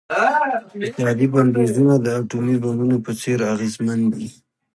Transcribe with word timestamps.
اقتصادي 0.83 1.27
بندیزونه 1.33 1.93
د 1.99 2.07
اټومي 2.19 2.55
بمونو 2.63 2.97
په 3.05 3.11
څیر 3.21 3.39
اغیزمن 3.53 3.99
دي. 4.13 4.27